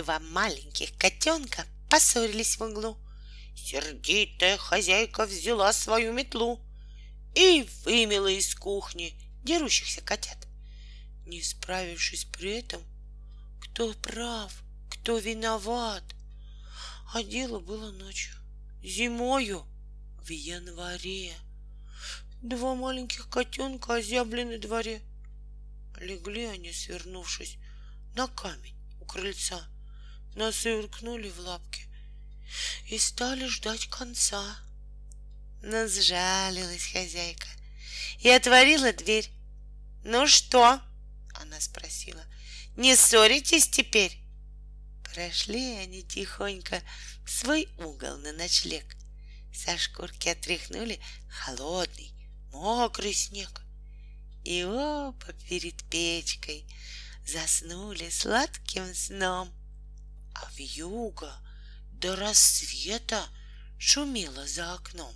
[0.00, 2.96] Два маленьких котенка поссорились в углу.
[3.54, 6.58] Сердитая хозяйка взяла свою метлу
[7.34, 9.12] и вымела из кухни
[9.44, 10.48] дерущихся котят.
[11.26, 12.80] Не справившись при этом,
[13.60, 14.50] кто прав,
[14.88, 16.02] кто виноват.
[17.12, 18.34] А дело было ночью,
[18.82, 19.66] зимою,
[20.24, 21.34] в январе.
[22.40, 25.02] Два маленьких котенка озябли на дворе.
[25.98, 27.58] Легли они, свернувшись,
[28.14, 29.62] на камень у крыльца,
[30.34, 31.86] носы уткнули в лапки
[32.86, 34.58] и стали ждать конца.
[35.62, 37.46] Но сжалилась хозяйка
[38.20, 39.30] и отворила дверь.
[40.04, 40.80] «Ну что?»—
[41.34, 42.24] она спросила.
[42.76, 44.18] «Не ссоритесь теперь?»
[45.04, 46.82] Прошли они тихонько
[47.24, 48.96] в свой угол на ночлег.
[49.52, 52.14] Со шкурки отряхнули холодный,
[52.52, 53.62] мокрый снег.
[54.44, 56.64] И оба перед печкой
[57.26, 59.52] заснули сладким сном.
[60.34, 61.34] А вьюга
[61.92, 63.28] до рассвета
[63.78, 65.14] шумела за окном.